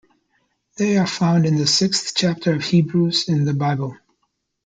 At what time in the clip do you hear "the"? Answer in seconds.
1.57-1.67, 3.45-3.53